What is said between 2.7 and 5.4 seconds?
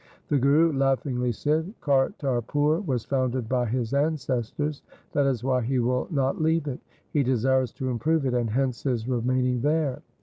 was founded by his ancestors. That